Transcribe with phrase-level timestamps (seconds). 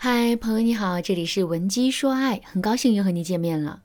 [0.00, 3.82] 嗨，朋友你好，这里是文姬说爱，很高兴又和你见面了。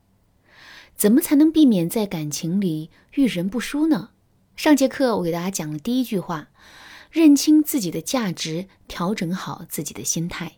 [0.95, 4.11] 怎么才能避免在感情里遇人不淑呢？
[4.55, 6.49] 上节课我给大家讲了第一句话，
[7.09, 10.57] 认清自己的价值，调整好自己的心态。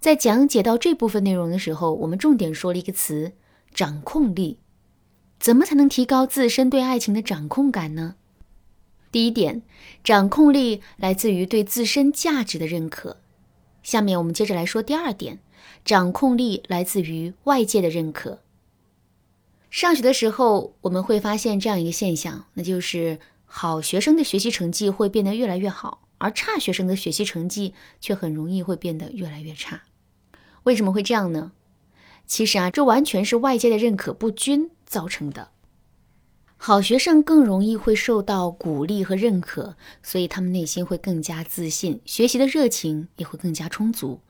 [0.00, 3.32] 在讲解到这部分内容的时候，我们重点说了一个词：
[3.74, 4.60] 掌控力。
[5.38, 8.14] 怎么才能提高自身对爱情的掌控感呢？
[9.12, 9.60] 第一点，
[10.02, 13.18] 掌控力来自于对自身价值的认可。
[13.90, 15.40] 下面我们接着来说第二点，
[15.84, 18.38] 掌控力来自于外界的认可。
[19.68, 29.82] 上学的时候，我们会发现这样一个现象，那就是好学生的学习成绩会变得越来越好，而差学生的学习成绩却很容易会变得越来越差。
[30.62, 31.50] 为什么会这样呢？
[32.28, 35.50] 其实啊，这完全是外界的认可不均造成的。
[36.62, 44.20] 好学生更容易会受到鼓励和认可，所以他们内心会更加自信，学习的热情也会更加充足。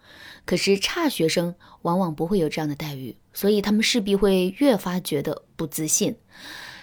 [0.47, 6.15] 可是差学生往往不会有这样的待遇，所以他们势必会越发觉得不自信，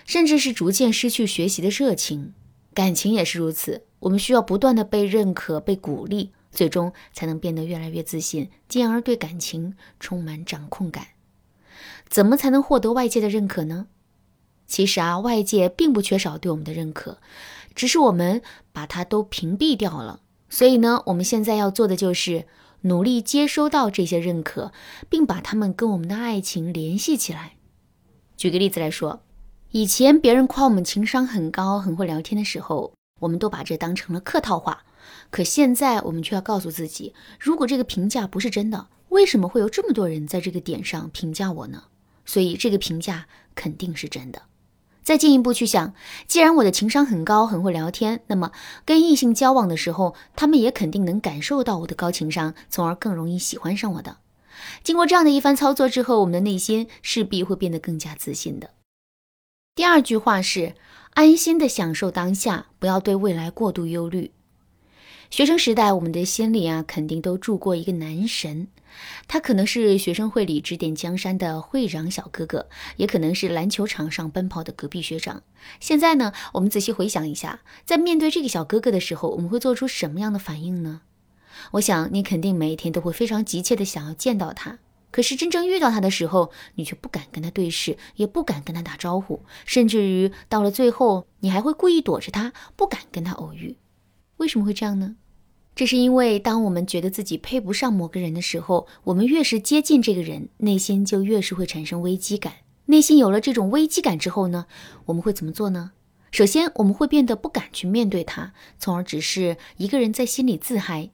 [0.05, 2.33] 甚至是逐渐失去学习的热情。
[2.73, 11.07] 感情也是如此，我们需要不断的被认可、被鼓励，最终才能变得越来越自信，进而对感情充满掌控感。
[12.09, 13.87] 怎么才能获得外界的认可呢？
[14.67, 17.17] 其实啊，外界并不缺少对我们的认可，
[17.73, 20.19] 只是我们把它都屏蔽掉了。
[20.49, 22.45] 所以呢，我们现在要做的就是
[22.81, 24.71] 努力接收到这些认可，
[25.09, 27.53] 并把它们跟我们的爱情联系起来。
[28.35, 29.23] 举个例子来说，
[29.71, 34.83] 以前别人夸我们情商很高、很会聊天的时候，我们都把这当成了客套话。
[35.29, 41.85] 可现在我们却要告诉自己，如果这个评价不是真的，为什么会有这么多人在这个点上评价我呢？
[42.25, 44.41] 所以这个评价肯定是真的。
[45.07, 45.93] 再进一步去想，
[46.27, 48.51] 既然我的情商很高，很会聊天，那么
[48.83, 54.17] 跟异性交往的时候，他们也肯定能感受到我的高情商，从而更容易喜欢上我的。
[54.83, 58.71] 经过这样的一番操作之后，我们的内心势必会变得更加自信的。
[59.75, 60.75] 第二句话是：
[61.13, 64.33] 安心的享受当下，不要对未来过度忧虑。
[65.29, 68.67] 学生时代，我们的心里啊，肯定都住过一个男神，
[69.27, 75.43] 他可能是学生会里指点江山的会长小哥哥，也可能是篮球场上奔跑的隔壁学长。
[75.81, 81.01] 现在呢，我们仔细回想一下，在面对这个小哥哥的时候，我们会做出什么样的反应呢？
[81.71, 84.79] 我想你肯定每一天都会非常急切的想要见到他，
[85.11, 93.75] 可是真正遇到他的时候，你却不敢跟他对视，也不敢跟他打招呼，甚至于到了最后，你还会故意躲着他，不敢跟他偶遇。
[94.37, 95.15] 为什么会这样呢？
[95.75, 102.53] 这是因为，当我们觉得自己配不上某个人的时候，我们越是接近这个人，内心就越是会产生危机感。
[102.85, 104.65] 内心有了这种危机感之后呢，
[105.05, 105.91] 我们会怎么做呢？
[106.31, 111.11] 首先，我们会变得不敢去面对他，从而只是一个人在心里自嗨。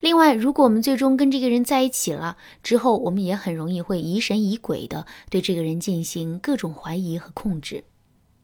[0.00, 7.84] 另外，如果我们最终跟这个人在一起了之后，我们也很容易会疑神疑鬼的对这个人进行各种怀疑和控制。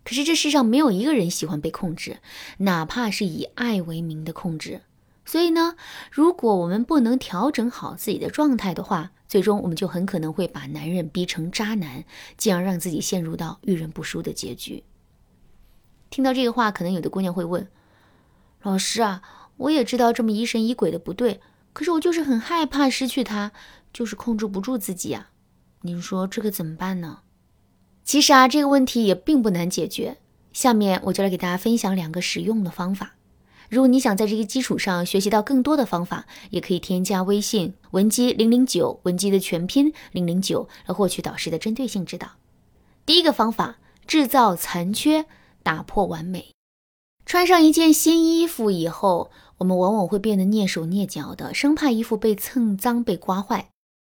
[0.08, 2.16] 可是这世上没有一个人喜欢被控制，
[2.60, 4.80] 哪怕是以爱为名的控制。
[5.26, 5.76] 所以呢，
[6.10, 12.06] 如果我们不能调整好自己的状态的话，最终我们就很可能会把男人逼成渣男，
[12.38, 14.82] 进而让自己陷入到遇人不淑的结局。
[16.08, 17.68] 听到这个话，可能有的姑娘会问
[18.64, 19.20] ：“老师啊，
[19.58, 21.42] 我也知道这么疑神疑鬼的不对，
[21.74, 23.52] 可是我就是很害怕失去他，
[23.92, 25.32] 就是控制不住自己啊。
[25.82, 27.18] 您说这可怎么办呢？”
[28.08, 30.16] 其实啊，这个问题也并不难解决。
[30.54, 33.16] 下面我就来给大家分享两个实用的方法。
[33.68, 42.28] 如果你想在这个基础上学习到更多的方法，也可以添加微信文姬零零九，文姬的全拼零零九，来获取导师的针对性指导。
[43.04, 43.76] 第一个方法，
[44.06, 45.26] 制造残缺，
[45.62, 46.54] 打破完美。
[47.26, 53.68] 穿上一件新衣服以后，我们往往会变得蹑手蹑脚的，生怕衣服被蹭脏、被刮坏。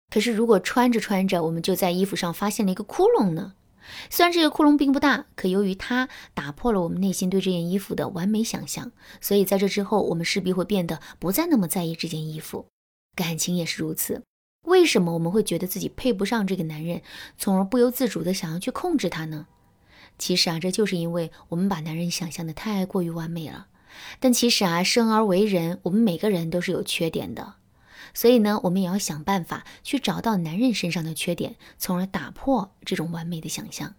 [0.09, 3.55] 可是如果穿着穿着，我们就在衣服上发现了一个窟窿呢？
[4.09, 8.91] 虽然这个窟窿并不大，可由于它打破了我们内心对这件衣服的完美想象，
[9.21, 12.67] 所以在这之后，我们势必会变得不再那么在意这件衣服。
[13.15, 14.23] 感情也是如此。
[14.65, 17.01] 为什么我们会觉得自己配不上这个男人，
[17.37, 19.47] 从而不由自主的想要去控制他呢？
[20.17, 23.67] 其实啊，这就是因为我们把男人想象的太过于完美了。
[24.19, 27.55] 但其实啊，生而为人，我们每个人都是有缺点的。
[28.13, 33.95] 所以呢，我们也要想办法去找到男人身上的缺点，从而打破这种完美的想象。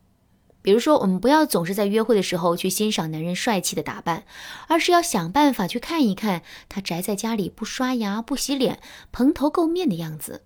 [0.62, 4.24] 比如说，我们不要总是在约会的时候去欣赏男人帅气的打扮，
[4.68, 8.78] 而是要想办法去看一看他宅在家里不刷牙、不洗脸、
[9.10, 10.42] 蓬头垢面的样子。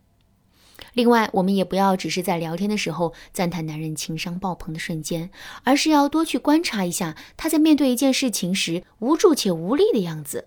[0.92, 5.30] 另外，我们也不要只是在聊天的时候赞叹男人情商爆棚的瞬间，
[5.64, 10.46] 而是要多去观察一下他在面对一件事情时无助且无力的样子。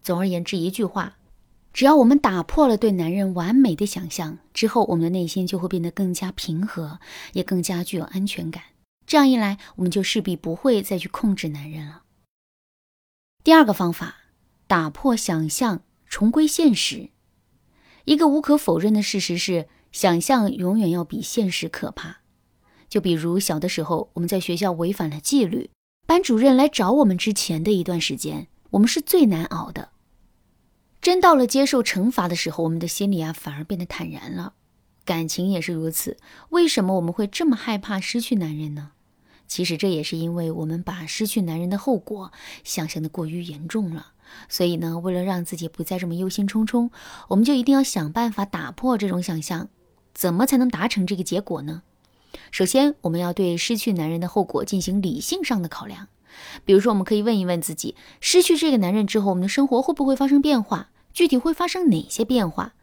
[0.00, 1.16] 总而言之，一句话。
[1.80, 7.00] 只要我们打破了对男人完美的想象之后，我们的内心就会变得更加平和，
[7.32, 8.62] 也更加具有安全感。
[9.06, 12.02] 这样一来，我们就势必不会再去控制男人了。
[13.42, 14.16] 第二个方法，
[14.66, 17.08] 打破想象，重归现实。
[18.04, 22.18] 一个无可否认的事实是，想象永远要比现实可怕。
[22.90, 25.70] 就比如小的时候，我们在学校违反了纪律，
[26.06, 29.92] 班主任来找我们之前的一段时间，我们是最难熬的。
[31.02, 34.52] 真到了接受惩罚的时候，我们的心里啊反而变得坦然了。
[35.04, 36.18] 感情也是如此。
[36.50, 38.92] 为什么我们会这么害怕失去男人呢？
[39.48, 42.30] 其实这也是因为我们把失去男人的后果
[42.62, 44.12] 想象的过于严重了。
[44.48, 46.90] 所以呢，为了让自己不再这么忧心忡忡，
[47.28, 49.68] 我们就一定要想办法打破这种想象。
[50.14, 51.82] 怎么才能达成这个结果呢？
[52.52, 56.08] 首先，我们要对失去男人的后果进行理性上的考量。
[56.64, 60.90] 比如说，我们可以问一问自己：失去这个男人之后，我们的生活会不会发生变化？
[61.12, 62.74] 具体会发生哪些变化？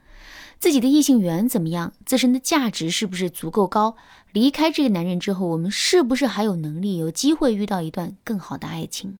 [0.60, 1.94] 自己的异性缘怎么样？
[2.06, 3.96] 自身的价值是不是足够高？
[4.32, 9.16] 离开这个男人之后，我们是不是还有能力、有机会遇到一段更好的爱情？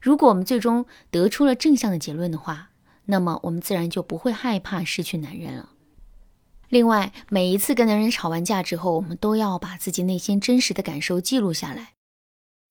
[0.00, 2.70] 如果我们最终得出了正向的结论的话，
[3.06, 5.70] 那么我们自然就不会害怕失去男人了。
[6.68, 11.95] 另外，每一次跟男人吵完架之后，我们都要把自己内心真实的感受记录下来。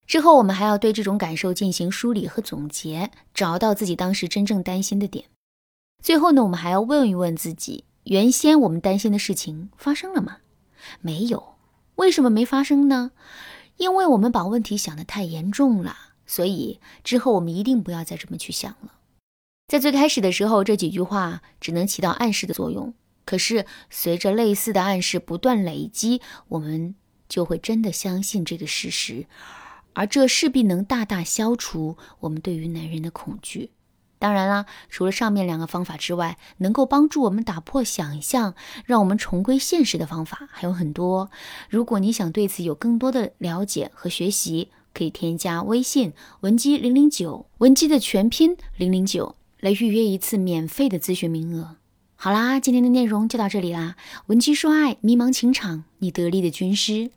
[0.06, 5.26] 之后，我们还要对这种感受进行梳理和总结，找到自己当时真正担心的点。
[6.02, 10.38] 最后呢，我们还要问一问自己：原先我们担心的事情发生了吗？
[11.00, 11.56] 没有。
[11.96, 13.10] 为什么没发生呢？
[13.78, 15.96] 因为我们把问题想得太严重了。
[16.26, 18.92] 所以之后我们一定不要再这么去想了。
[19.68, 22.94] 在最开始的时候，这几句话只能起到暗示的作用。
[23.24, 26.94] 可是随着类似的暗示不断累积，我们
[27.28, 29.26] 就会真的相信这个事实。
[29.96, 33.70] 而这势必能大大消除我们对于男人的恐惧。
[34.18, 38.54] 当然啦，除了上面两个方法之外，能够帮助我们打破想象，
[38.84, 41.30] 让我们重归现实的方法还有很多。
[41.70, 51.76] 如果你想对此有更多的了解和学习，可以添加微信文姬零零九，文姬的全拼零零九，来预约一次免费的咨询名额。
[52.16, 53.96] 好啦，今天的内容就到这里啦。
[54.26, 57.10] 文姬说爱，迷茫情场，你得力的军师。